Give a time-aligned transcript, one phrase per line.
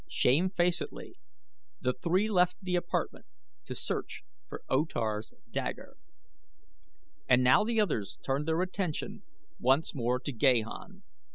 [0.07, 1.19] Shamefacedly
[1.79, 3.27] the three left the apartment
[3.65, 5.95] to search for O Tar's dagger.
[7.29, 9.21] And now the others turned their attention
[9.59, 11.03] once more to Gahan.